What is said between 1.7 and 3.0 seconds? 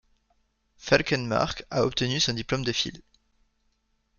a obtenu son diplôme de Fil.